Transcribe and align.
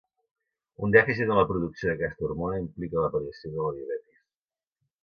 Un 0.87 0.95
dèficit 0.95 1.33
en 1.35 1.39
la 1.41 1.45
producció 1.51 1.91
d'aquesta 1.91 2.27
hormona 2.29 2.59
implica 2.65 3.05
l'aparició 3.05 3.55
de 3.57 3.63
la 3.69 3.79
diabetis. 3.79 4.27